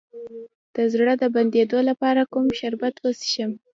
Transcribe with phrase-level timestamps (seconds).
[0.75, 3.51] د زړه د بندیدو لپاره کوم شربت وڅښم؟